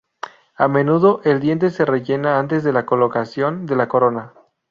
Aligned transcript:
A 0.55 0.67
menudo 0.67 1.21
el 1.25 1.39
diente 1.39 1.69
se 1.69 1.85
rellena 1.85 2.39
antes 2.39 2.63
de 2.63 2.73
la 2.73 2.87
colocación 2.87 3.67
de 3.67 3.75
la 3.75 3.87
corona. 3.87 4.33